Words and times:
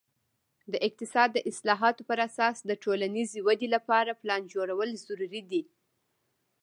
د 0.71 0.73
اقتصاد 0.87 1.29
د 1.33 1.39
اصلاحاتو 1.51 2.01
پر 2.09 2.19
اساس 2.27 2.55
د 2.63 2.71
ټولنیزې 2.83 3.39
ودې 3.47 3.67
لپاره 3.75 4.19
پلان 4.21 4.41
جوړول 4.53 4.89
ضروري 5.05 5.41
دي. 5.51 5.63